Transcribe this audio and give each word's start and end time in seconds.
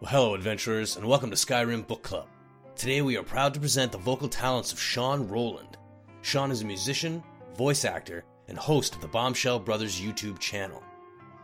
Well, 0.00 0.12
hello, 0.12 0.34
adventurers, 0.34 0.96
and 0.96 1.06
welcome 1.06 1.28
to 1.28 1.36
Skyrim 1.36 1.86
Book 1.86 2.02
Club. 2.02 2.26
Today 2.74 3.02
we 3.02 3.18
are 3.18 3.22
proud 3.22 3.52
to 3.52 3.60
present 3.60 3.92
the 3.92 3.98
vocal 3.98 4.30
talents 4.30 4.72
of 4.72 4.80
Sean 4.80 5.28
Rowland. 5.28 5.76
Sean 6.22 6.50
is 6.50 6.62
a 6.62 6.64
musician, 6.64 7.22
voice 7.54 7.84
actor, 7.84 8.24
and 8.48 8.56
host 8.56 8.94
of 8.94 9.02
the 9.02 9.08
Bombshell 9.08 9.58
Brothers 9.58 10.00
YouTube 10.00 10.38
channel. 10.38 10.82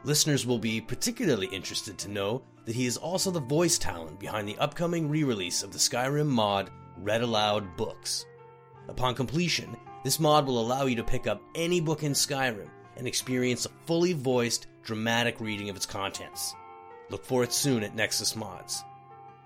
Listeners 0.05 0.47
will 0.47 0.59
be 0.59 0.81
particularly 0.81 1.49
interested 1.49 1.99
to 1.99 2.09
know 2.09 2.45
that 2.65 2.75
he 2.75 2.87
is 2.87 2.97
also 2.97 3.31
the 3.31 3.41
voice 3.41 3.77
talent 3.77 4.19
behind 4.19 4.49
the 4.49 4.57
upcoming 4.57 5.11
re 5.11 5.23
release 5.23 5.63
of 5.63 5.71
the 5.71 5.79
Skyrim 5.79 6.27
mod 6.27 6.71
Read 6.97 7.21
Aloud 7.21 7.77
Books. 7.77 8.25
Upon 8.89 9.15
completion, 9.15 9.77
this 10.03 10.19
mod 10.19 10.47
will 10.47 10.59
allow 10.59 10.87
you 10.87 10.97
to 10.97 11.05
pick 11.05 11.27
up 11.27 11.43
any 11.55 11.79
book 11.79 12.05
in 12.05 12.13
Skyrim 12.13 12.71
and 12.97 13.07
experience 13.07 13.67
a 13.67 13.71
fully 13.85 14.15
voiced, 14.15 14.67
dramatic 14.83 15.43
reading 15.43 15.69
of 15.69 15.77
its 15.77 15.85
contents. 15.85 16.55
Look 17.11 17.25
for 17.25 17.45
it 17.45 17.53
soon 17.53 17.83
at 17.83 17.95
Nexus 17.95 18.35
Mods. 18.35 18.83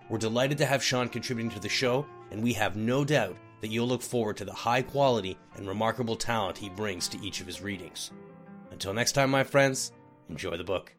We're 0.08 0.18
delighted 0.18 0.58
to 0.58 0.66
have 0.66 0.82
Sean 0.82 1.08
contributing 1.08 1.50
to 1.52 1.60
the 1.60 1.68
show, 1.68 2.06
and 2.30 2.42
we 2.42 2.52
have 2.54 2.76
no 2.76 3.04
doubt 3.04 3.36
that 3.60 3.68
you'll 3.68 3.86
look 3.86 4.02
forward 4.02 4.36
to 4.38 4.44
the 4.44 4.52
high 4.52 4.82
quality 4.82 5.38
and 5.56 5.68
remarkable 5.68 6.16
talent 6.16 6.58
he 6.58 6.68
brings 6.68 7.06
to 7.08 7.20
each 7.20 7.40
of 7.40 7.46
his 7.46 7.60
readings. 7.60 8.10
Until 8.70 8.94
next 8.94 9.12
time, 9.12 9.30
my 9.30 9.44
friends, 9.44 9.92
enjoy 10.28 10.56
the 10.56 10.64
book. 10.64 10.94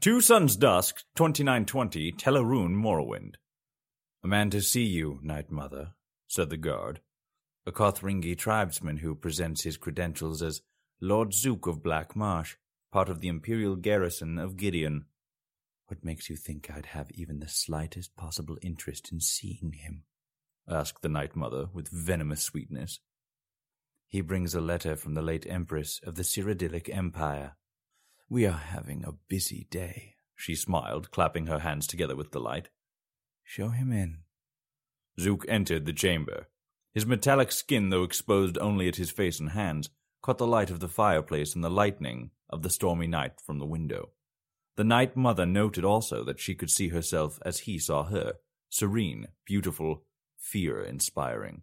Two 0.00 0.20
Suns 0.20 0.56
Dusk, 0.56 1.04
2920, 1.14 2.12
Tel 2.12 2.34
Aruhn, 2.34 2.74
Morrowind. 2.74 3.36
A 4.22 4.26
man 4.26 4.50
to 4.50 4.60
see 4.60 4.84
you, 4.84 5.18
Night 5.22 5.50
Mother, 5.50 5.92
said 6.28 6.50
the 6.50 6.56
guard. 6.56 7.00
A 7.66 7.72
Kothringi 7.72 8.36
tribesman 8.36 8.98
who 8.98 9.14
presents 9.14 9.62
his 9.62 9.78
credentials 9.78 10.42
as 10.42 10.62
Lord 11.00 11.30
Zuuk 11.30 11.66
of 11.66 11.82
Black 11.82 12.14
Marsh, 12.14 12.56
part 12.92 13.08
of 13.08 13.20
the 13.20 13.28
Imperial 13.28 13.76
garrison 13.76 14.38
of 14.38 14.56
Gideon. 14.56 15.06
What 15.94 16.02
makes 16.04 16.28
you 16.28 16.34
think 16.34 16.72
I'd 16.72 16.86
have 16.86 17.12
even 17.12 17.38
the 17.38 17.46
slightest 17.46 18.16
possible 18.16 18.58
interest 18.60 19.12
in 19.12 19.20
seeing 19.20 19.74
him? 19.74 20.02
asked 20.68 21.02
the 21.02 21.08
Night 21.08 21.36
Mother 21.36 21.68
with 21.72 21.86
venomous 21.86 22.42
sweetness. 22.42 22.98
He 24.08 24.20
brings 24.20 24.56
a 24.56 24.60
letter 24.60 24.96
from 24.96 25.14
the 25.14 25.22
late 25.22 25.46
Empress 25.48 26.00
of 26.02 26.16
the 26.16 26.24
Cyrodiilic 26.24 26.92
Empire. 26.92 27.52
We 28.28 28.44
are 28.44 28.58
having 28.58 29.04
a 29.04 29.14
busy 29.28 29.68
day, 29.70 30.16
she 30.34 30.56
smiled, 30.56 31.12
clapping 31.12 31.46
her 31.46 31.60
hands 31.60 31.86
together 31.86 32.16
with 32.16 32.32
delight. 32.32 32.70
Show 33.44 33.68
him 33.68 33.92
in. 33.92 34.22
Zuuk 35.20 35.44
entered 35.46 35.86
the 35.86 35.92
chamber. 35.92 36.48
His 36.92 37.06
metallic 37.06 37.52
skin, 37.52 37.90
though 37.90 38.02
exposed 38.02 38.58
only 38.58 38.88
at 38.88 38.96
his 38.96 39.12
face 39.12 39.38
and 39.38 39.50
hands, 39.50 39.90
caught 40.22 40.38
the 40.38 40.44
light 40.46 40.70
of 40.70 40.80
the 40.80 40.88
fireplace 40.88 41.54
and 41.54 41.62
the 41.62 41.70
lightning 41.70 42.32
of 42.50 42.62
the 42.62 42.70
stormy 42.70 43.06
night 43.06 43.40
from 43.40 43.60
the 43.60 43.64
window. 43.64 44.10
The 44.76 44.84
Night 44.84 45.16
Mother 45.16 45.46
noted 45.46 45.84
also 45.84 46.24
that 46.24 46.40
she 46.40 46.54
could 46.54 46.70
see 46.70 46.88
herself 46.88 47.38
as 47.44 47.60
he 47.60 47.78
saw 47.78 48.04
her, 48.04 48.34
serene, 48.68 49.28
beautiful, 49.44 50.04
fear-inspiring. 50.36 51.62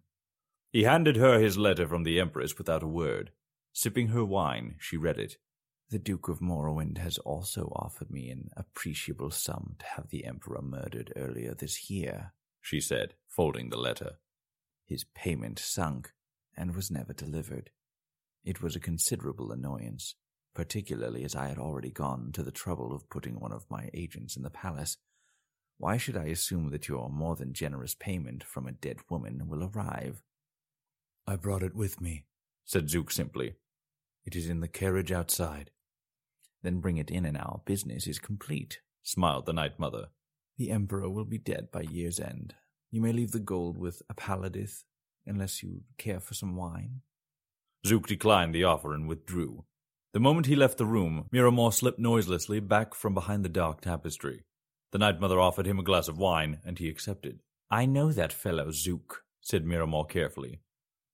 He 0.72 0.84
handed 0.84 1.18
her 1.18 1.40
his 1.40 1.58
letter 1.58 1.88
from 1.88 2.04
the 2.04 2.20
Empress 2.20 2.58
without 2.58 2.84
a 2.84 2.88
word. 2.88 3.32
Sipping 3.74 4.08
her 4.10 4.24
wine, 4.24 4.76
she 4.80 4.96
read 4.96 5.18
it. 5.20 5.38
The 5.90 6.00
Duke 6.00 6.30
of 6.30 6.40
Morrowind 6.40 7.00
has 7.00 7.18
also 7.18 7.74
offered 7.76 8.10
me 8.10 8.30
an 8.30 8.50
appreciable 8.56 9.32
sum 9.32 9.76
to 9.80 9.86
have 9.86 10.08
the 10.10 10.24
Emperor 10.24 10.62
murdered 10.62 11.12
earlier 11.18 11.54
this 11.54 11.90
year, 11.90 12.32
she 12.62 12.80
said, 12.80 13.16
folding 13.28 13.70
the 13.70 13.78
letter. 13.78 14.20
His 14.86 15.04
payment 15.04 15.60
sunk 15.60 16.14
and 16.56 16.74
was 16.74 16.90
never 16.90 17.12
delivered. 17.12 17.72
It 18.46 18.62
was 18.62 18.76
a 18.76 18.80
considerable 18.80 19.52
annoyance, 19.52 20.16
particularly 20.54 21.24
as 21.24 21.36
I 21.36 21.48
had 21.48 21.58
already 21.58 21.90
gone 21.90 22.32
to 22.34 22.44
the 22.44 22.52
trouble 22.52 22.94
of 22.94 23.10
putting 23.10 23.40
one 23.40 23.52
of 23.52 23.70
my 23.70 23.90
agents 23.94 24.36
in 24.36 24.44
the 24.44 24.50
palace. 24.50 24.98
Why 25.78 25.98
should 25.98 26.18
I 26.18 26.26
assume 26.26 26.70
that 26.72 26.88
your 26.88 27.10
more 27.10 27.36
than 27.36 27.54
generous 27.54 27.96
payment 27.96 28.44
from 28.44 28.68
a 28.68 28.72
dead 28.72 28.98
woman 29.10 29.48
will 29.48 29.64
arrive? 29.64 30.22
I 31.26 31.36
brought 31.36 31.64
it 31.64 31.76
with 31.76 32.02
me, 32.02 32.26
said 32.66 32.88
Zuuk 32.88 33.12
simply. 33.12 33.56
It 34.26 34.36
is 34.36 34.50
in 34.50 34.60
the 34.60 34.68
carriage 34.68 35.12
outside. 35.12 35.72
Then 36.62 36.80
bring 36.80 36.98
it 36.98 37.10
in 37.10 37.26
and 37.26 37.38
our 37.38 37.62
business 37.66 38.06
is 38.06 38.20
complete, 38.20 38.82
smiled 39.02 39.46
the 39.46 39.54
Night 39.54 39.80
Mother. 39.80 40.10
The 40.58 40.70
Emperor 40.70 41.10
will 41.10 41.26
be 41.26 41.40
dead 41.40 41.72
by 41.72 41.82
year's 41.82 42.20
end. 42.20 42.54
You 42.92 43.02
may 43.02 43.14
leave 43.14 43.32
the 43.32 43.40
gold 43.40 43.78
with 43.78 44.02
Apallidith, 44.14 44.84
unless 45.26 45.64
you 45.64 45.82
care 45.98 46.20
for 46.20 46.34
some 46.34 46.56
wine. 46.56 47.02
Zook 47.88 48.06
declined 48.06 48.54
the 48.54 48.66
offer 48.66 48.94
and 48.94 49.08
withdrew. 49.08 49.66
The 50.14 50.20
moment 50.20 50.48
he 50.48 50.56
left 50.58 50.78
the 50.78 50.86
room, 50.86 51.30
Miramor 51.32 51.74
slipped 51.74 52.00
noiselessly 52.00 52.60
back 52.60 52.94
from 52.94 53.14
behind 53.14 53.46
the 53.46 53.50
dark 53.50 53.80
tapestry. 53.80 54.44
The 54.92 54.98
Night 54.98 55.22
Mother 55.22 55.40
offered 55.40 55.66
him 55.66 55.80
a 55.80 55.84
glass 55.84 56.10
of 56.10 56.18
wine, 56.18 56.60
and 56.66 56.78
he 56.78 56.90
accepted. 56.90 57.40
I 57.70 57.86
know 57.86 58.12
that 58.12 58.34
fellow 58.34 58.72
Zuuk, 58.72 59.24
said 59.40 59.64
Miramor 59.64 60.10
carefully. 60.10 60.60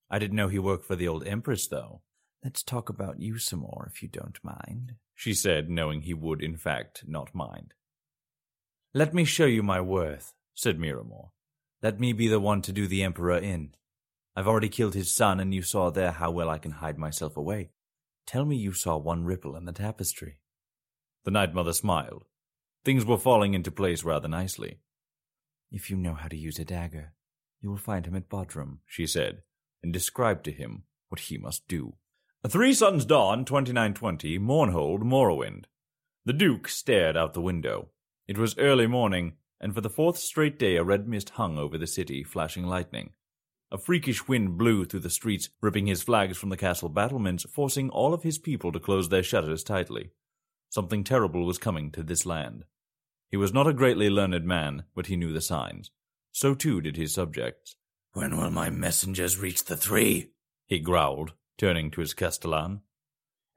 I 0.09 0.17
didn't 0.17 0.35
know 0.35 0.47
he 0.47 0.57
worked 0.57 0.85
for 0.85 0.95
the 0.95 1.07
old 1.07 1.27
Empress, 1.27 1.67
though. 1.67 2.01
Let's 2.43 2.63
talk 2.63 2.89
about 2.89 3.19
you 3.19 3.37
some 3.37 3.59
more, 3.59 3.87
if 3.91 4.01
you 4.01 4.09
don't 4.09 4.39
mind, 4.43 4.95
she 5.13 5.33
said, 5.33 5.69
knowing 5.69 6.01
he 6.01 6.13
would, 6.15 6.41
in 6.41 6.57
fact, 6.57 7.03
not 7.07 7.35
mind. 7.35 7.73
Let 8.95 9.13
me 9.13 9.25
show 9.25 9.45
you 9.45 9.61
my 9.61 9.79
worth, 9.79 10.33
said 10.55 10.79
Miramor. 10.79 11.29
Let 11.83 11.99
me 11.99 12.13
be 12.13 12.27
the 12.27 12.39
one 12.39 12.63
to 12.63 12.71
do 12.71 12.87
the 12.87 13.03
Emperor 13.03 13.37
in. 13.37 13.75
I've 14.35 14.47
already 14.47 14.69
killed 14.69 14.95
his 14.95 15.13
son, 15.13 15.39
and 15.39 15.53
you 15.53 15.61
saw 15.61 15.91
there 15.91 16.11
how 16.11 16.31
well 16.31 16.49
I 16.49 16.57
can 16.57 16.71
hide 16.71 16.97
myself 16.97 17.37
away. 17.37 17.69
Tell 18.27 18.43
me 18.43 18.57
you 18.57 18.73
saw 18.73 18.97
one 18.97 19.23
ripple 19.23 19.55
in 19.55 19.63
the 19.63 19.71
tapestry. 19.71 20.41
The 21.23 21.31
Night 21.31 21.53
Mother 21.53 21.71
smiled. 21.71 22.25
Things 22.83 23.05
were 23.05 23.17
falling 23.17 23.53
into 23.53 23.71
place 23.71 24.03
rather 24.03 24.27
nicely. 24.27 24.79
If 25.71 25.89
you 25.89 25.95
know 25.95 26.13
how 26.13 26.27
to 26.27 26.38
use 26.38 26.59
a 26.59 26.65
dagger, 26.65 27.13
you 27.61 27.69
will 27.69 27.77
find 27.77 28.05
him 28.05 28.15
at 28.15 28.29
Bodrum, 28.29 28.79
she 28.85 29.07
said, 29.07 29.43
and 29.81 29.93
described 29.93 30.43
to 30.43 30.51
him 30.51 30.83
what 31.07 31.21
he 31.21 31.38
must 31.38 31.67
do. 31.69 31.95
Three 32.45 32.73
Suns 32.73 33.05
Dawn, 33.05 33.45
2920, 33.45 34.38
Mournhold, 34.39 35.03
Morrowind. 35.03 35.65
The 36.25 36.33
Duke 36.33 36.67
stared 36.67 37.15
out 37.15 37.33
the 37.33 37.41
window. 37.41 37.89
It 38.27 38.38
was 38.38 38.57
early 38.57 38.88
morning, 38.88 39.33
and 39.59 39.73
for 39.73 39.81
the 39.81 39.89
fourth 39.89 40.17
straight 40.17 40.59
day 40.59 40.75
a 40.75 40.83
red 40.83 41.07
mist 41.07 41.31
hung 41.31 41.57
over 41.57 41.77
the 41.77 41.88
city, 41.88 42.23
flashing 42.23 42.65
lightning. 42.65 43.11
A 43.69 43.78
freakish 43.78 44.28
wind 44.28 44.57
blew 44.57 44.85
through 44.85 45.01
the 45.01 45.09
streets, 45.09 45.50
ripping 45.61 45.88
his 45.88 46.01
flags 46.01 46.38
from 46.38 46.50
the 46.50 46.57
castle 46.57 46.88
battlements, 46.88 47.45
forcing 47.51 47.89
all 47.89 48.13
of 48.13 48.23
his 48.23 48.38
people 48.38 48.72
to 48.72 48.79
close 48.79 49.09
their 49.09 49.23
shutters 49.23 49.63
tightly. 49.63 50.11
Something 50.69 51.03
terrible 51.03 51.45
was 51.45 51.57
coming 51.57 51.91
to 51.91 52.03
this 52.03 52.25
land. 52.25 52.63
He 53.29 53.35
was 53.35 53.53
not 53.53 53.67
a 53.67 53.73
greatly 53.73 54.09
learned 54.09 54.45
man, 54.45 54.83
but 54.95 55.07
he 55.07 55.17
knew 55.17 55.33
the 55.33 55.41
signs. 55.41 55.91
So 56.31 56.53
too 56.53 56.79
did 56.79 56.95
his 56.95 57.13
subjects. 57.13 57.75
When 58.13 58.38
will 58.38 58.51
my 58.51 58.69
messengers 58.69 59.38
reach 59.38 59.66
the 59.66 59.75
three? 59.75 60.31
he 60.66 60.79
growled, 60.79 61.33
turning 61.57 61.91
to 61.91 62.01
his 62.01 62.13
castellan. 62.13 62.81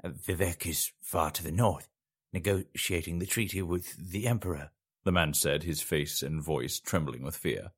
Vivec 0.04 0.66
is 0.66 0.90
far 1.00 1.30
to 1.30 1.42
the 1.44 1.52
north, 1.52 1.88
negotiating 2.32 3.18
the 3.18 3.26
treaty 3.26 3.62
with 3.62 4.10
the 4.10 4.26
Emperor, 4.26 4.70
the 5.04 5.12
man 5.12 5.34
said, 5.34 5.62
his 5.62 5.82
face 5.82 6.22
and 6.22 6.42
voice 6.42 6.80
trembling 6.80 7.22
with 7.22 7.36
fear. 7.36 7.72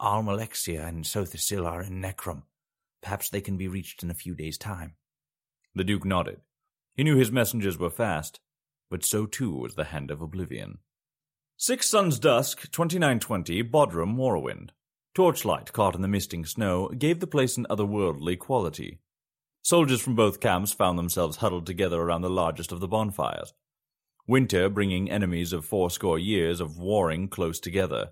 Almalexia 0.00 0.86
and 0.86 1.04
Sotha 1.04 1.38
Sil 1.38 1.66
are 1.66 1.82
in 1.82 2.00
Necrom. 2.00 2.42
Perhaps 3.02 3.28
they 3.28 3.40
can 3.40 3.56
be 3.56 3.68
reached 3.68 4.02
in 4.02 4.10
a 4.10 4.14
few 4.14 4.34
days' 4.34 4.58
time. 4.58 4.94
The 5.74 5.84
Duke 5.84 6.04
nodded. 6.04 6.40
He 6.94 7.04
knew 7.04 7.16
his 7.16 7.32
messengers 7.32 7.78
were 7.78 7.90
fast, 7.90 8.40
but 8.90 9.04
so 9.04 9.26
too 9.26 9.54
was 9.54 9.74
the 9.74 9.84
Hand 9.84 10.10
of 10.10 10.22
Oblivion. 10.22 10.78
Six 11.56 11.88
Suns 11.88 12.18
Dusk, 12.18 12.70
2920, 12.70 13.62
Bodrum, 13.62 14.16
Morrowind. 14.16 14.70
Torchlight 15.14 15.72
caught 15.72 15.94
in 15.94 16.02
the 16.02 16.08
misting 16.08 16.44
snow 16.44 16.88
gave 16.88 17.20
the 17.20 17.26
place 17.26 17.56
an 17.56 17.66
otherworldly 17.70 18.38
quality. 18.38 19.00
Soldiers 19.62 20.00
from 20.00 20.16
both 20.16 20.40
camps 20.40 20.72
found 20.72 20.98
themselves 20.98 21.38
huddled 21.38 21.66
together 21.66 22.00
around 22.00 22.22
the 22.22 22.30
largest 22.30 22.72
of 22.72 22.80
the 22.80 22.88
bonfires. 22.88 23.54
Winter 24.26 24.68
bringing 24.68 25.10
enemies 25.10 25.52
of 25.52 25.64
fourscore 25.64 26.18
years 26.18 26.60
of 26.60 26.76
warring 26.76 27.28
close 27.28 27.60
together. 27.60 28.10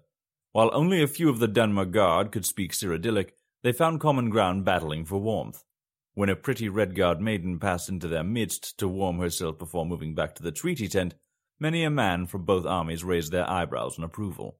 While 0.52 0.70
only 0.74 1.02
a 1.02 1.06
few 1.06 1.30
of 1.30 1.38
the 1.38 1.48
Dunmer 1.48 1.90
Guard 1.90 2.30
could 2.30 2.44
speak 2.44 2.72
Cyrodiilic, 2.72 3.30
they 3.62 3.72
found 3.72 4.00
common 4.00 4.28
ground 4.28 4.66
battling 4.66 5.06
for 5.06 5.16
warmth. 5.16 5.64
When 6.12 6.28
a 6.28 6.36
pretty 6.36 6.68
Redguard 6.68 7.20
maiden 7.20 7.58
passed 7.58 7.88
into 7.88 8.06
their 8.06 8.22
midst 8.22 8.76
to 8.78 8.86
warm 8.86 9.18
herself 9.18 9.58
before 9.58 9.86
moving 9.86 10.14
back 10.14 10.34
to 10.34 10.42
the 10.42 10.52
treaty 10.52 10.88
tent, 10.88 11.14
many 11.58 11.84
a 11.84 11.90
man 11.90 12.26
from 12.26 12.44
both 12.44 12.66
armies 12.66 13.02
raised 13.02 13.32
their 13.32 13.48
eyebrows 13.48 13.96
in 13.96 14.04
approval. 14.04 14.58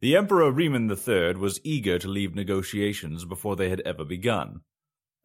The 0.00 0.14
Emperor 0.14 0.52
Reman 0.52 0.88
III 0.88 1.40
was 1.40 1.60
eager 1.64 1.98
to 1.98 2.06
leave 2.06 2.36
negotiations 2.36 3.24
before 3.24 3.56
they 3.56 3.70
had 3.70 3.80
ever 3.80 4.04
begun. 4.04 4.60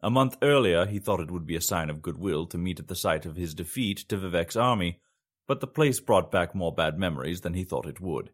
A 0.00 0.10
month 0.10 0.36
earlier, 0.42 0.84
he 0.84 0.98
thought 0.98 1.20
it 1.20 1.30
would 1.30 1.46
be 1.46 1.54
a 1.54 1.60
sign 1.60 1.90
of 1.90 2.02
goodwill 2.02 2.46
to 2.46 2.58
meet 2.58 2.80
at 2.80 2.88
the 2.88 2.96
site 2.96 3.24
of 3.24 3.36
his 3.36 3.54
defeat 3.54 3.98
to 4.08 4.16
Vivec's 4.16 4.56
army, 4.56 4.98
but 5.46 5.60
the 5.60 5.68
place 5.68 6.00
brought 6.00 6.32
back 6.32 6.56
more 6.56 6.74
bad 6.74 6.98
memories 6.98 7.42
than 7.42 7.54
he 7.54 7.62
thought 7.62 7.86
it 7.86 8.00
would 8.00 8.32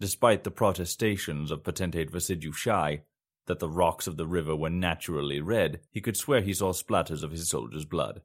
despite 0.00 0.44
the 0.44 0.50
protestations 0.50 1.50
of 1.50 1.62
Potentate 1.62 2.10
Versidue 2.10 2.54
Shai 2.54 3.02
that 3.46 3.58
the 3.58 3.68
rocks 3.68 4.06
of 4.06 4.16
the 4.16 4.26
river 4.26 4.56
were 4.56 4.70
naturally 4.70 5.40
red, 5.40 5.80
he 5.90 6.00
could 6.00 6.16
swear 6.16 6.40
he 6.40 6.54
saw 6.54 6.72
splatters 6.72 7.22
of 7.22 7.30
his 7.30 7.48
soldiers' 7.48 7.84
blood. 7.84 8.22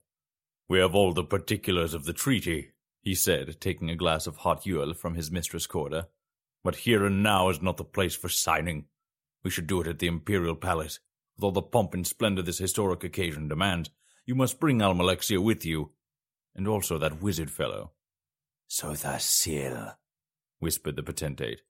We 0.70 0.80
have 0.80 0.96
all 0.96 1.14
the 1.14 1.24
particulars 1.24 1.94
of 1.94 2.06
the 2.06 2.14
treaty, 2.14 2.72
he 3.02 3.14
said, 3.14 3.60
taking 3.60 3.90
a 3.90 3.96
glass 3.96 4.26
of 4.26 4.38
hot 4.38 4.66
Yule 4.66 4.94
from 4.94 5.16
his 5.16 5.32
mistress' 5.32 5.68
quarter. 5.68 6.08
But 6.64 6.78
here 6.78 7.06
and 7.06 7.22
now 7.22 7.50
is 7.50 7.62
not 7.62 7.78
the 7.78 7.84
place 7.84 8.16
for 8.16 8.30
signing. 8.30 8.86
We 9.44 9.52
should 9.52 9.68
do 9.68 9.82
it 9.82 9.88
at 9.88 10.00
the 10.00 10.08
Imperial 10.08 10.56
Palace. 10.56 11.00
With 11.36 11.44
all 11.44 11.52
the 11.52 11.62
pomp 11.62 11.94
and 11.94 12.08
splendor 12.08 12.42
this 12.42 12.58
historic 12.58 13.04
occasion 13.04 13.48
demands, 13.48 13.90
you 14.26 14.34
must 14.34 14.60
bring 14.60 14.80
Almalexia 14.80 15.44
with 15.44 15.66
you, 15.66 15.92
and 16.56 16.68
also 16.68 16.98
that 16.98 17.22
wizard 17.22 17.52
fellow. 17.52 17.92
Sotha 18.68 19.20
Sil, 19.22 19.94
whispered 20.66 20.96
the 20.96 21.04
potentate. 21.04 21.62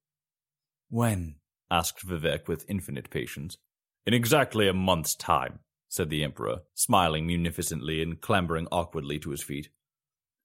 When? 0.89 1.35
asked 1.69 2.07
Vivec 2.07 2.47
with 2.47 2.63
infinite 2.69 3.09
patience. 3.09 3.57
In 4.05 4.13
exactly 4.13 4.69
a 4.69 4.73
month's 4.73 5.15
time, 5.15 5.59
said 5.89 6.09
the 6.09 6.23
Emperor, 6.23 6.61
smiling 6.73 7.27
munificently 7.27 8.01
and 8.01 8.21
clambering 8.21 8.69
awkwardly 8.71 9.19
to 9.19 9.31
his 9.31 9.43
feet. 9.43 9.67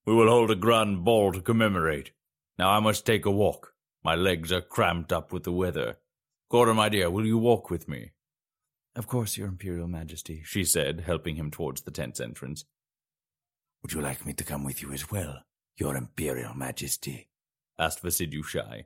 We 0.04 0.14
will 0.16 0.26
hold 0.28 0.50
a 0.50 0.56
grand 0.56 1.04
ball 1.04 1.30
to 1.30 1.40
commemorate. 1.40 2.10
Now 2.58 2.70
I 2.70 2.80
must 2.80 3.06
take 3.06 3.24
a 3.24 3.30
walk. 3.30 3.72
My 4.02 4.16
legs 4.16 4.50
are 4.50 4.60
cramped 4.60 5.12
up 5.12 5.32
with 5.32 5.44
the 5.44 5.52
weather. 5.52 5.98
Corda, 6.50 6.74
my 6.74 6.88
dear, 6.88 7.08
will 7.08 7.24
you 7.24 7.38
walk 7.38 7.70
with 7.70 7.88
me? 7.88 8.10
Of 8.96 9.06
course, 9.06 9.36
Your 9.36 9.46
Imperial 9.46 9.86
Majesty, 9.86 10.42
she 10.44 10.64
said, 10.64 11.04
helping 11.06 11.36
him 11.36 11.52
towards 11.52 11.82
the 11.82 11.92
tent's 11.92 12.18
entrance. 12.18 12.64
Would 13.82 13.92
you 13.92 14.00
like 14.00 14.26
me 14.26 14.32
to 14.32 14.42
come 14.42 14.64
with 14.64 14.82
you 14.82 14.92
as 14.92 15.08
well, 15.08 15.44
Your 15.76 15.94
Imperial 15.94 16.54
Majesty? 16.54 17.29
Asked 17.80 18.02
Versidue 18.02 18.44
Shai. 18.44 18.84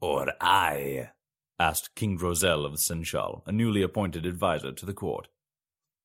Or 0.00 0.32
I? 0.40 1.10
asked 1.58 1.96
King 1.96 2.16
Dro'Zel 2.16 2.64
of 2.64 2.74
Senchal, 2.74 3.42
a 3.44 3.50
newly 3.50 3.82
appointed 3.82 4.24
adviser 4.24 4.70
to 4.70 4.86
the 4.86 4.94
court. 4.94 5.26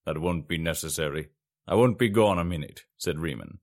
That 0.08 0.18
won't 0.18 0.48
be 0.48 0.58
necessary. 0.58 1.30
I 1.68 1.76
won't 1.76 2.00
be 2.00 2.10
gone 2.10 2.40
a 2.40 2.44
minute, 2.44 2.86
said 2.98 3.18
Reman. 3.18 3.60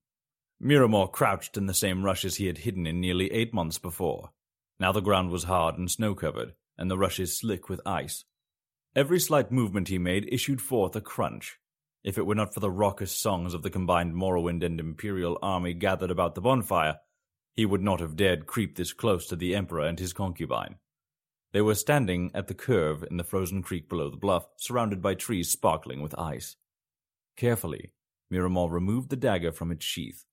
Miramor 0.62 1.10
crouched 1.10 1.56
in 1.56 1.66
the 1.66 1.74
same 1.74 2.04
rushes 2.04 2.36
he 2.36 2.46
had 2.46 2.58
hidden 2.58 2.86
in 2.86 3.00
nearly 3.00 3.32
eight 3.32 3.52
months 3.52 3.78
before. 3.78 4.30
Now 4.78 4.92
the 4.92 5.00
ground 5.00 5.30
was 5.30 5.44
hard 5.44 5.76
and 5.76 5.90
snow-covered, 5.90 6.54
and 6.78 6.88
the 6.88 6.96
rushes 6.96 7.36
slick 7.36 7.68
with 7.68 7.80
ice. 7.84 8.24
Every 8.94 9.18
slight 9.18 9.50
movement 9.50 9.88
he 9.88 9.98
made 9.98 10.32
issued 10.32 10.62
forth 10.62 10.94
a 10.94 11.00
crunch. 11.00 11.58
If 12.04 12.16
it 12.16 12.26
were 12.26 12.36
not 12.36 12.54
for 12.54 12.60
the 12.60 12.70
raucous 12.70 13.10
songs 13.10 13.54
of 13.54 13.62
the 13.62 13.70
combined 13.70 14.14
Morrowind 14.14 14.62
and 14.62 14.78
Imperial 14.78 15.36
army 15.42 15.74
gathered 15.74 16.12
about 16.12 16.36
the 16.36 16.40
bonfire, 16.40 16.98
he 17.54 17.66
would 17.66 17.82
not 17.82 18.00
have 18.00 18.16
dared 18.16 18.46
creep 18.46 18.76
this 18.76 18.92
close 18.92 19.26
to 19.26 19.36
the 19.36 19.54
Emperor 19.54 19.86
and 19.86 19.98
his 19.98 20.12
concubine. 20.12 20.76
They 21.52 21.60
were 21.60 21.74
standing 21.74 22.30
at 22.34 22.48
the 22.48 22.54
curve 22.54 23.04
in 23.10 23.18
the 23.18 23.24
frozen 23.24 23.62
creek 23.62 23.88
below 23.88 24.08
the 24.08 24.16
bluff, 24.16 24.46
surrounded 24.56 25.02
by 25.02 25.14
trees 25.14 25.50
sparkling 25.50 26.00
with 26.00 26.18
ice. 26.18 26.56
Carefully, 27.36 27.92
Miramor 28.32 28.70
removed 28.70 29.10
the 29.10 29.16
dagger 29.16 29.52
from 29.52 29.70
its 29.70 29.84
sheath. 29.84 30.24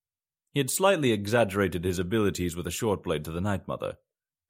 He 0.53 0.59
had 0.59 0.71
slightly 0.71 1.11
exaggerated 1.11 1.83
his 1.83 1.99
abilities 1.99 2.55
with 2.55 2.65
a 2.65 2.71
short 2.71 3.03
blade 3.03 3.25
to 3.25 3.31
the 3.31 3.41
Night 3.41 3.67
Mother. 3.67 3.97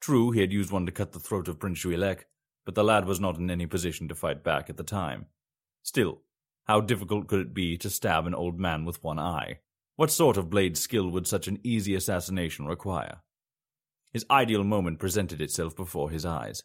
True, 0.00 0.30
he 0.30 0.40
had 0.40 0.52
used 0.52 0.70
one 0.70 0.86
to 0.86 0.92
cut 0.92 1.12
the 1.12 1.18
throat 1.18 1.48
of 1.48 1.58
Prince 1.58 1.84
Juilek, 1.84 2.24
but 2.64 2.74
the 2.74 2.84
lad 2.84 3.04
was 3.04 3.20
not 3.20 3.36
in 3.36 3.50
any 3.50 3.66
position 3.66 4.08
to 4.08 4.14
fight 4.14 4.44
back 4.44 4.70
at 4.70 4.76
the 4.76 4.84
time. 4.84 5.26
Still, 5.82 6.22
how 6.64 6.80
difficult 6.80 7.26
could 7.26 7.40
it 7.40 7.54
be 7.54 7.76
to 7.78 7.90
stab 7.90 8.26
an 8.26 8.34
old 8.34 8.58
man 8.58 8.84
with 8.84 9.02
one 9.02 9.18
eye? 9.18 9.58
What 10.00 10.10
sort 10.10 10.38
of 10.38 10.48
blade 10.48 10.78
skill 10.78 11.10
would 11.10 11.26
such 11.26 11.46
an 11.46 11.58
easy 11.62 11.94
assassination 11.94 12.64
require? 12.64 13.20
His 14.14 14.24
ideal 14.30 14.64
moment 14.64 14.98
presented 14.98 15.42
itself 15.42 15.76
before 15.76 16.08
his 16.08 16.24
eyes. 16.24 16.62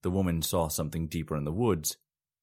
The 0.00 0.10
woman 0.10 0.40
saw 0.40 0.68
something 0.68 1.06
deeper 1.06 1.36
in 1.36 1.44
the 1.44 1.52
woods, 1.52 1.98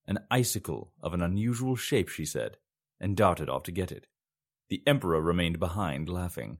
an 0.05 0.19
icicle 0.29 0.91
of 1.01 1.15
an 1.15 1.23
unusual 1.23 1.75
shape, 1.75 2.09
she 2.09 2.25
said, 2.25 2.57
and 2.99 3.17
darted 3.17 3.49
off 3.49 3.63
to 3.63 3.71
get 3.71 3.91
it. 3.91 4.05
The 4.69 4.83
Emperor 4.85 5.19
remained 5.19 5.57
behind, 5.57 6.09
laughing. 6.09 6.59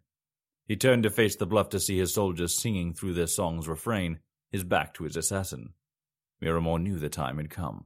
He 0.66 0.76
turned 0.76 1.04
to 1.04 1.12
face 1.12 1.36
the 1.36 1.46
bluff 1.46 1.70
to 1.70 1.80
see 1.80 2.00
his 2.00 2.12
soldiers 2.12 2.60
singing 2.60 2.92
through 2.92 3.14
their 3.14 3.28
song's 3.28 3.68
refrain, 3.68 4.18
his 4.52 4.64
back 4.64 4.96
to 4.96 5.04
his 5.04 5.16
assassin. 5.16 5.74
Miramor 6.42 6.82
knew 6.82 6.98
the 6.98 7.08
time 7.08 7.38
had 7.38 7.52
come. 7.52 7.86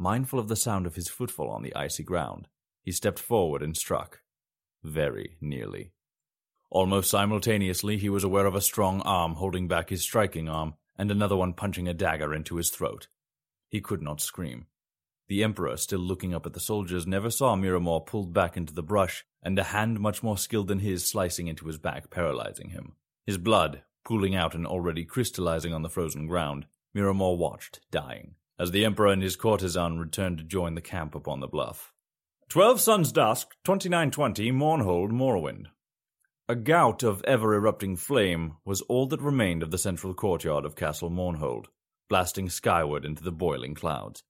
Mindful 0.00 0.40
of 0.40 0.48
the 0.48 0.56
sound 0.56 0.84
of 0.84 0.96
his 0.96 1.06
footfall 1.06 1.50
on 1.50 1.62
the 1.62 1.76
icy 1.76 2.02
ground, 2.02 2.48
he 2.82 2.90
stepped 2.90 3.20
forward 3.20 3.62
and 3.62 3.76
struck. 3.76 4.22
Very 4.82 5.36
nearly. 5.40 5.92
Almost 6.70 7.10
simultaneously, 7.10 7.96
he 7.96 8.08
was 8.08 8.24
aware 8.24 8.46
of 8.46 8.54
a 8.54 8.60
strong 8.60 9.00
arm 9.02 9.34
holding 9.34 9.68
back 9.68 9.90
his 9.90 10.02
striking 10.02 10.48
arm, 10.48 10.74
and 10.98 11.10
another 11.10 11.36
one 11.36 11.54
punching 11.54 11.88
a 11.88 11.94
dagger 11.94 12.34
into 12.34 12.56
his 12.56 12.70
throat. 12.70 13.08
He 13.68 13.80
could 13.80 14.02
not 14.02 14.20
scream. 14.20 14.66
The 15.28 15.44
Emperor, 15.44 15.76
still 15.76 16.00
looking 16.00 16.34
up 16.34 16.46
at 16.46 16.54
the 16.54 16.60
soldiers, 16.60 17.06
never 17.06 17.30
saw 17.30 17.54
Miramor 17.54 18.06
pulled 18.06 18.32
back 18.32 18.56
into 18.56 18.72
the 18.72 18.82
brush, 18.82 19.24
and 19.42 19.58
a 19.58 19.64
hand 19.64 20.00
much 20.00 20.22
more 20.22 20.38
skilled 20.38 20.68
than 20.68 20.78
his 20.78 21.04
slicing 21.04 21.48
into 21.48 21.66
his 21.66 21.78
back, 21.78 22.10
paralyzing 22.10 22.70
him. 22.70 22.94
His 23.26 23.38
blood, 23.38 23.82
pooling 24.04 24.34
out 24.34 24.54
and 24.54 24.66
already 24.66 25.04
crystallizing 25.04 25.74
on 25.74 25.82
the 25.82 25.90
frozen 25.90 26.26
ground, 26.26 26.66
Miramor 26.94 27.36
watched, 27.36 27.80
dying, 27.90 28.36
as 28.58 28.70
the 28.70 28.84
Emperor 28.84 29.08
and 29.08 29.22
his 29.22 29.36
courtesan 29.36 29.98
returned 29.98 30.38
to 30.38 30.44
join 30.44 30.74
the 30.74 30.80
camp 30.80 31.14
upon 31.14 31.40
the 31.40 31.46
bluff. 31.46 31.92
Twelve 32.48 32.80
Suns 32.80 33.12
Dusk, 33.12 33.56
2920, 33.64 34.52
Mournhold, 34.52 35.10
Morrowind. 35.10 35.66
A 36.48 36.56
gout 36.56 37.02
of 37.02 37.22
ever 37.24 37.54
erupting 37.54 37.94
flame 37.94 38.56
was 38.64 38.80
all 38.88 39.06
that 39.08 39.20
remained 39.20 39.62
of 39.62 39.70
the 39.70 39.76
central 39.76 40.14
courtyard 40.14 40.64
of 40.64 40.74
Castle 40.74 41.10
Mournhold, 41.10 41.66
blasting 42.08 42.48
skyward 42.48 43.04
into 43.04 43.22
the 43.22 43.30
boiling 43.30 43.74
clouds. 43.74 44.22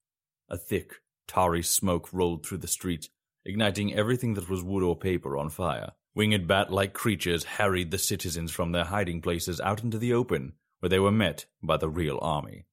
A 0.48 0.58
thick, 0.58 0.94
tarry 1.28 1.62
smoke 1.62 2.12
rolled 2.12 2.44
through 2.44 2.58
the 2.58 2.66
streets, 2.66 3.08
igniting 3.44 3.94
everything 3.94 4.34
that 4.34 4.50
was 4.50 4.64
wood 4.64 4.82
or 4.82 4.96
paper 4.96 5.36
on 5.36 5.48
fire. 5.48 5.92
Winged 6.16 6.48
bat 6.48 6.72
like 6.72 6.94
creatures 6.94 7.44
harried 7.44 7.92
the 7.92 7.98
citizens 7.98 8.50
from 8.50 8.72
their 8.72 8.86
hiding 8.86 9.22
places 9.22 9.60
out 9.60 9.84
into 9.84 9.96
the 9.96 10.12
open, 10.12 10.54
where 10.80 10.90
they 10.90 10.98
were 10.98 11.12
met 11.12 11.46
by 11.62 11.76
the 11.76 11.88
real 11.88 12.18
army. 12.20 12.64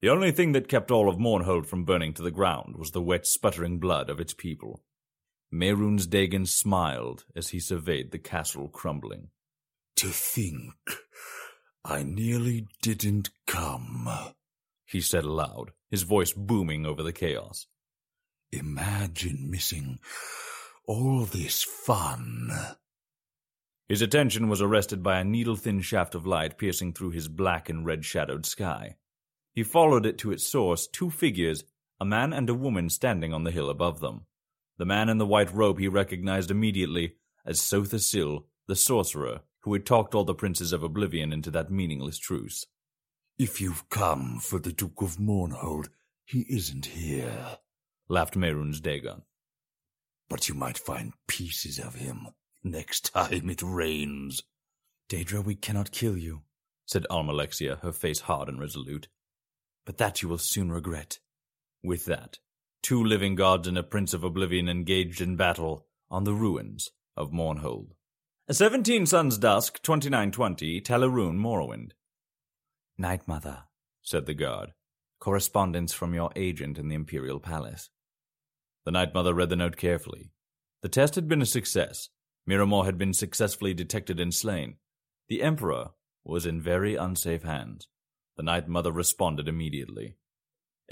The 0.00 0.10
only 0.10 0.30
thing 0.30 0.52
that 0.52 0.68
kept 0.68 0.92
all 0.92 1.08
of 1.08 1.16
Mournhold 1.18 1.66
from 1.66 1.84
burning 1.84 2.14
to 2.14 2.22
the 2.22 2.30
ground 2.30 2.76
was 2.76 2.92
the 2.92 3.02
wet, 3.02 3.26
sputtering 3.26 3.80
blood 3.80 4.08
of 4.08 4.20
its 4.20 4.32
people. 4.32 4.80
Mehrunes 5.52 6.08
Dagon 6.08 6.46
smiled 6.46 7.26
as 7.36 7.50
he 7.50 7.60
surveyed 7.60 8.10
the 8.10 8.18
castle 8.18 8.68
crumbling. 8.68 9.28
To 9.96 10.08
think 10.08 10.72
I 11.84 12.02
nearly 12.02 12.68
didn't 12.80 13.30
come, 13.46 14.08
he 14.86 15.00
said 15.00 15.24
aloud, 15.24 15.72
his 15.90 16.04
voice 16.04 16.32
booming 16.32 16.86
over 16.86 17.02
the 17.02 17.12
chaos. 17.12 17.66
Imagine 18.50 19.50
missing 19.50 19.98
all 20.86 21.26
this 21.26 21.62
fun. 21.62 22.50
His 23.88 24.00
attention 24.00 24.48
was 24.48 24.62
arrested 24.62 25.02
by 25.02 25.18
a 25.18 25.24
needle 25.24 25.56
thin 25.56 25.82
shaft 25.82 26.14
of 26.14 26.26
light 26.26 26.56
piercing 26.56 26.94
through 26.94 27.10
his 27.10 27.28
black 27.28 27.68
and 27.68 27.84
red 27.84 28.06
shadowed 28.06 28.46
sky. 28.46 28.96
He 29.52 29.62
followed 29.62 30.06
it 30.06 30.16
to 30.18 30.32
its 30.32 30.46
source, 30.46 30.86
two 30.86 31.10
figures, 31.10 31.64
a 32.00 32.06
man 32.06 32.32
and 32.32 32.48
a 32.48 32.54
woman 32.54 32.88
standing 32.88 33.34
on 33.34 33.44
the 33.44 33.50
hill 33.50 33.68
above 33.68 34.00
them. 34.00 34.24
The 34.82 34.86
man 34.86 35.08
in 35.08 35.18
the 35.18 35.26
white 35.26 35.54
robe 35.54 35.78
he 35.78 35.86
recognized 35.86 36.50
immediately 36.50 37.14
as 37.46 37.60
Sotha 37.60 38.00
Sil, 38.02 38.50
the 38.66 38.74
sorcerer 38.74 39.42
who 39.60 39.72
had 39.74 39.86
talked 39.86 40.12
all 40.12 40.24
the 40.24 40.34
princes 40.34 40.72
of 40.72 40.82
Oblivion 40.82 41.32
into 41.32 41.52
that 41.52 41.70
meaningless 41.70 42.18
truce. 42.18 42.66
If 43.38 43.60
you've 43.60 43.88
come 43.90 44.40
for 44.40 44.58
the 44.58 44.72
Duke 44.72 45.00
of 45.00 45.18
Mournhold, 45.18 45.90
he 46.24 46.46
isn't 46.48 46.86
here, 46.86 47.58
laughed 48.08 48.34
Mehrunes 48.34 48.82
Dagon. 48.82 49.22
But 50.28 50.48
you 50.48 50.56
might 50.56 50.78
find 50.78 51.12
pieces 51.28 51.78
of 51.78 51.94
him 51.94 52.30
next 52.64 53.12
time 53.14 53.50
it 53.50 53.62
rains. 53.62 54.42
Daedra, 55.08 55.44
we 55.44 55.54
cannot 55.54 55.92
kill 55.92 56.18
you, 56.18 56.42
said 56.86 57.06
Almalexia, 57.08 57.80
her 57.82 57.92
face 57.92 58.22
hard 58.22 58.48
and 58.48 58.58
resolute. 58.58 59.06
But 59.86 59.98
that 59.98 60.22
you 60.22 60.28
will 60.28 60.38
soon 60.38 60.72
regret. 60.72 61.20
With 61.84 62.04
that, 62.06 62.40
two 62.82 63.02
living 63.02 63.34
gods 63.34 63.68
and 63.68 63.78
a 63.78 63.82
prince 63.82 64.12
of 64.12 64.24
oblivion 64.24 64.68
engaged 64.68 65.20
in 65.20 65.36
battle 65.36 65.86
on 66.10 66.24
the 66.24 66.34
ruins 66.34 66.90
of 67.16 67.30
Mournhold. 67.30 67.92
Seventeen 68.50 69.06
Suns 69.06 69.38
Dusk, 69.38 69.80
2920, 69.82 70.80
Tel 70.80 71.00
Aruhn, 71.00 71.36
Morrowind. 71.36 71.92
Night 72.98 73.26
Mother, 73.26 73.64
said 74.02 74.26
the 74.26 74.34
guard. 74.34 74.72
Correspondence 75.20 75.92
from 75.92 76.12
your 76.12 76.30
agent 76.34 76.78
in 76.78 76.88
the 76.88 76.94
Imperial 76.94 77.38
Palace. 77.40 77.88
The 78.84 78.90
Night 78.90 79.14
Mother 79.14 79.32
read 79.32 79.48
the 79.48 79.56
note 79.56 79.76
carefully. 79.76 80.32
The 80.82 80.88
test 80.88 81.14
had 81.14 81.28
been 81.28 81.40
a 81.40 81.46
success. 81.46 82.08
Miramor 82.48 82.84
had 82.84 82.98
been 82.98 83.14
successfully 83.14 83.72
detected 83.72 84.18
and 84.18 84.34
slain. 84.34 84.74
The 85.28 85.42
Emperor 85.42 85.90
was 86.24 86.44
in 86.44 86.60
very 86.60 86.96
unsafe 86.96 87.44
hands. 87.44 87.86
The 88.36 88.42
Night 88.42 88.68
Mother 88.68 88.90
responded 88.90 89.46
immediately. 89.46 90.16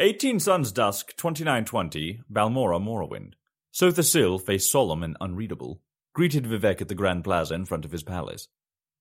18 0.02 0.40
Suns 0.40 0.72
Dusk, 0.72 1.14
2920, 1.18 2.22
Balmora, 2.32 2.80
Morrowind. 2.80 3.34
Sotha 3.70 4.02
Sil, 4.02 4.38
face 4.38 4.66
solemn 4.66 5.02
and 5.02 5.14
unreadable, 5.20 5.82
greeted 6.14 6.46
Vivec 6.46 6.80
at 6.80 6.88
the 6.88 6.94
Grand 6.94 7.22
Plaza 7.22 7.52
in 7.52 7.66
front 7.66 7.84
of 7.84 7.92
his 7.92 8.02
palace. 8.02 8.48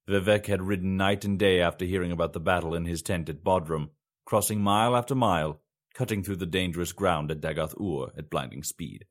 Vivec 0.10 0.48
had 0.48 0.62
ridden 0.62 0.98
night 0.98 1.24
and 1.24 1.40
day 1.40 1.62
after 1.62 1.86
hearing 1.86 2.12
about 2.12 2.34
the 2.34 2.40
battle 2.42 2.76
in 2.76 2.84
his 2.84 3.02
tent 3.02 3.30
at 3.30 3.46
Bodrum, 3.46 3.92
crossing 4.26 4.60
mile 4.60 4.94
after 4.94 5.16
mile, 5.16 5.62
cutting 5.94 6.22
through 6.22 6.36
the 6.36 6.46
dangerous 6.46 6.92
ground 6.92 7.32
at 7.32 7.40
Dagoth 7.40 7.80
Ur 7.80 8.12
at 8.18 8.30
blinding 8.30 8.64
speed. 8.64 9.06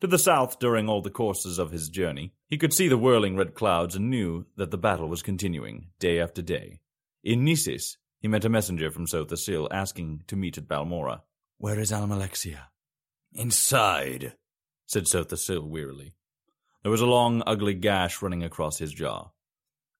To 0.00 0.08
the 0.08 0.18
south, 0.18 0.58
during 0.58 0.88
all 0.88 1.02
the 1.02 1.10
courses 1.10 1.56
of 1.56 1.70
his 1.70 1.88
journey, 1.88 2.32
he 2.48 2.58
could 2.58 2.74
see 2.74 2.88
the 2.88 2.98
whirling 2.98 3.36
red 3.36 3.54
clouds 3.54 3.94
and 3.94 4.10
knew 4.10 4.46
that 4.56 4.72
the 4.72 4.76
battle 4.76 5.08
was 5.08 5.22
continuing, 5.22 5.90
day 6.00 6.18
after 6.18 6.42
day. 6.42 6.80
In 7.22 7.44
Gnisis, 7.44 7.96
he 8.22 8.28
met 8.28 8.44
a 8.44 8.48
messenger 8.48 8.88
from 8.88 9.06
Sotha 9.06 9.68
asking 9.72 10.22
to 10.28 10.36
meet 10.36 10.56
at 10.56 10.68
Balmora. 10.68 11.22
Where 11.58 11.80
is 11.80 11.90
Almalexia? 11.90 12.68
Inside, 13.34 14.34
said 14.86 15.08
Sotha 15.08 15.60
wearily. 15.60 16.14
There 16.82 16.92
was 16.92 17.00
a 17.00 17.06
long, 17.06 17.42
ugly 17.46 17.74
gash 17.74 18.22
running 18.22 18.44
across 18.44 18.78
his 18.78 18.92
jaw. 18.92 19.30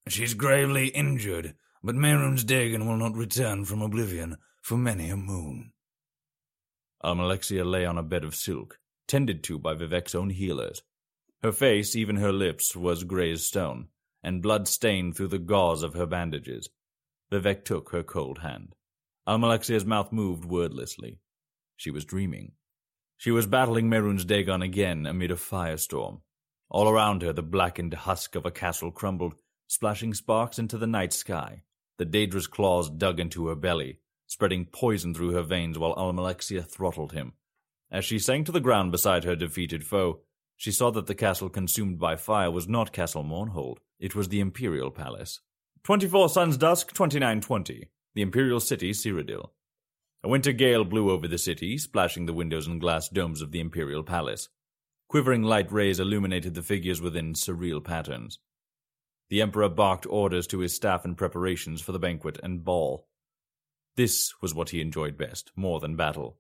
She's 0.07 0.35
gravely 0.35 0.89
injured, 0.89 1.55
but 1.83 1.97
Mehrunes 1.97 2.47
Dagon 2.47 2.87
will 2.87 2.97
not 2.97 3.17
return 3.17 3.65
from 3.65 3.83
oblivion 3.83 4.37
for 4.61 4.77
many 4.77 5.11
a 5.11 5.17
moon. 5.17 5.73
Almalexia 7.05 7.65
lay 7.69 7.85
on 7.85 7.99
a 7.99 8.05
bed 8.05 8.23
of 8.23 8.37
silk, 8.37 8.79
tended 9.09 9.43
to 9.45 9.59
by 9.59 9.75
Vivec's 9.75 10.15
own 10.15 10.31
healers. 10.31 10.83
Her 11.43 11.51
face, 11.51 11.97
even 11.97 12.17
her 12.17 12.33
lips, 12.33 12.77
was 12.77 13.03
grey 13.03 13.33
as 13.33 13.45
stone, 13.45 13.89
and 14.23 14.43
blood 14.43 14.69
stained 14.69 15.17
through 15.17 15.29
the 15.29 15.41
gauze 15.41 15.83
of 15.83 15.95
her 15.95 16.07
bandages. 16.07 16.69
Vivec 17.33 17.65
took 17.65 17.91
her 17.91 18.03
cold 18.03 18.41
hand. 18.41 18.75
Almalexia's 19.27 19.87
mouth 19.87 20.13
moved 20.13 20.45
wordlessly. 20.45 21.19
She 21.77 21.91
was 21.91 22.05
dreaming. 22.05 22.53
She 23.17 23.31
was 23.31 23.47
battling 23.47 23.89
Mehrunes 23.89 24.27
Dagon 24.27 24.61
again 24.61 25.07
amid 25.07 25.31
a 25.31 25.37
firestorm. 25.37 26.21
All 26.69 26.89
around 26.89 27.23
her, 27.23 27.33
the 27.33 27.43
blackened 27.43 27.95
husk 27.95 28.35
of 28.35 28.45
a 28.45 28.51
castle 28.51 28.91
crumbled, 28.91 29.35
splashing 29.67 30.13
sparks 30.13 30.59
into 30.59 30.77
the 30.77 30.87
night 30.87 31.15
sky. 31.15 31.63
The 31.97 32.05
Daedra's 32.05 32.47
claws 32.47 32.91
dug 32.91 33.19
into 33.19 33.47
her 33.47 33.55
belly, 33.55 33.99
spreading 34.27 34.67
poison 34.67 35.15
through 35.15 35.33
her 35.33 35.43
veins 35.43 35.79
while 35.79 35.95
Almalexia 35.95 36.67
throttled 36.67 37.13
him. 37.13 37.33
As 37.91 38.05
she 38.05 38.19
sank 38.19 38.45
to 38.47 38.53
the 38.53 38.61
ground 38.61 38.93
beside 38.93 39.25
her 39.25 39.37
defeated 39.37 39.87
foe, 39.87 40.21
she 40.57 40.71
saw 40.71 40.91
that 40.91 41.07
the 41.07 41.15
castle 41.15 41.49
consumed 41.49 41.99
by 41.99 42.17
fire 42.17 42.51
was 42.51 42.69
not 42.69 42.93
Castle 42.93 43.25
Mournhold. 43.25 43.79
It 43.99 44.15
was 44.15 44.29
the 44.29 44.41
Imperial 44.41 44.91
Palace. 44.91 45.41
24 45.85 46.29
Suns 46.29 46.57
Dusk 46.57 46.93
2920. 46.93 47.89
The 48.15 48.23
Imperial 48.23 48.61
City, 48.61 48.93
Cyrodiil. 48.93 49.51
A 50.23 50.29
winter 50.29 50.53
gale 50.53 50.85
blew 50.85 51.11
over 51.11 51.27
the 51.27 51.39
city, 51.39 51.77
splashing 51.77 52.27
the 52.27 52.33
windows 52.33 52.69
and 52.69 52.81
glass 52.81 53.09
domes 53.09 53.43
of 53.43 53.51
the 53.51 53.59
Imperial 53.59 54.05
Palace. 54.05 54.49
Quivering 55.09 55.43
light 55.43 55.73
rays 55.73 55.99
illuminated 55.99 56.55
the 56.55 56.63
figures 56.63 57.01
within 57.01 57.33
surreal 57.33 57.83
patterns. 57.83 58.39
The 59.29 59.43
Emperor 59.43 59.69
barked 59.69 60.07
orders 60.09 60.47
to 60.49 60.61
his 60.61 60.73
staff 60.73 61.05
in 61.05 61.17
preparations 61.17 61.81
for 61.81 61.91
the 61.91 61.99
banquet 61.99 62.39
and 62.45 62.65
ball. 62.65 63.09
This 63.97 64.35
was 64.41 64.55
what 64.55 64.71
he 64.71 64.81
enjoyed 64.81 65.19
best, 65.19 65.51
more 65.57 65.81
than 65.81 65.97
battle. 65.97 66.39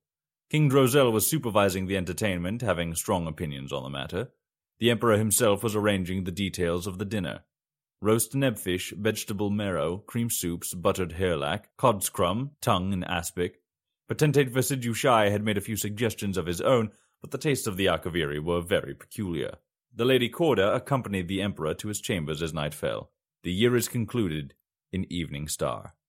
King 0.50 0.70
Dro'Zel 0.70 1.10
was 1.10 1.28
supervising 1.28 1.88
the 1.88 1.96
entertainment, 1.96 2.62
having 2.62 2.94
strong 2.94 3.26
opinions 3.26 3.72
on 3.72 3.82
the 3.82 3.90
matter. 3.90 4.28
The 4.78 4.92
Emperor 4.92 5.16
himself 5.18 5.64
was 5.64 5.74
arranging 5.74 6.22
the 6.22 6.30
details 6.30 6.86
of 6.86 6.98
the 6.98 7.04
dinner. 7.04 7.40
Roast 8.02 8.32
nebfish, 8.32 8.92
vegetable 8.96 9.48
marrow, 9.48 9.98
cream 9.98 10.28
soups, 10.28 10.74
buttered 10.74 11.12
hairlac, 11.12 11.66
cod 11.76 12.02
scrum, 12.02 12.50
tongue, 12.60 12.92
and 12.92 13.04
aspic. 13.04 13.60
Potentate 14.08 14.52
Versidue 14.52 14.92
Shai 14.92 15.30
had 15.30 15.44
made 15.44 15.56
a 15.56 15.60
few 15.60 15.76
suggestions 15.76 16.36
of 16.36 16.46
his 16.46 16.60
own, 16.60 16.90
but 17.20 17.30
the 17.30 17.38
tastes 17.38 17.68
of 17.68 17.76
the 17.76 17.86
Akaviri 17.86 18.42
were 18.42 18.60
very 18.60 18.92
peculiar. 18.92 19.52
The 19.94 20.04
Lady 20.04 20.28
Corda 20.28 20.74
accompanied 20.74 21.28
the 21.28 21.40
Emperor 21.40 21.74
to 21.74 21.86
his 21.86 22.00
chambers 22.00 22.42
as 22.42 22.52
night 22.52 22.74
fell. 22.74 23.12
The 23.44 23.52
year 23.52 23.76
is 23.76 23.86
concluded 23.86 24.54
in 24.92 25.06
Evening 25.08 25.46
Star. 25.46 25.94